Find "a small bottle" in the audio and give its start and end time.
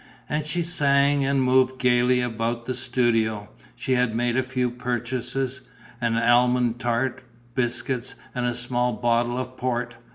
8.47-9.37